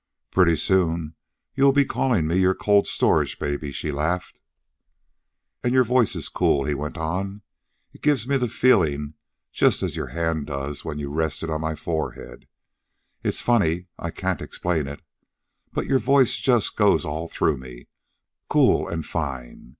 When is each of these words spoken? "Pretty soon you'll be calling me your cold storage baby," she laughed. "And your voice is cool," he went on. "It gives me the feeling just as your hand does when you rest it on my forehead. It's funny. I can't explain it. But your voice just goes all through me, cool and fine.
"Pretty 0.31 0.55
soon 0.55 1.13
you'll 1.53 1.73
be 1.73 1.85
calling 1.85 2.25
me 2.25 2.37
your 2.37 2.55
cold 2.55 2.87
storage 2.87 3.37
baby," 3.37 3.71
she 3.71 3.91
laughed. 3.91 4.39
"And 5.63 5.73
your 5.75 5.83
voice 5.83 6.15
is 6.15 6.27
cool," 6.27 6.63
he 6.65 6.73
went 6.73 6.97
on. 6.97 7.43
"It 7.93 8.01
gives 8.01 8.27
me 8.27 8.37
the 8.37 8.47
feeling 8.49 9.13
just 9.53 9.83
as 9.83 9.95
your 9.95 10.07
hand 10.07 10.47
does 10.47 10.83
when 10.83 10.97
you 10.97 11.11
rest 11.11 11.43
it 11.43 11.51
on 11.51 11.61
my 11.61 11.75
forehead. 11.75 12.47
It's 13.21 13.41
funny. 13.41 13.89
I 13.99 14.09
can't 14.09 14.41
explain 14.41 14.87
it. 14.87 15.03
But 15.71 15.85
your 15.85 15.99
voice 15.99 16.37
just 16.37 16.75
goes 16.75 17.05
all 17.05 17.27
through 17.27 17.57
me, 17.57 17.85
cool 18.49 18.87
and 18.87 19.05
fine. 19.05 19.69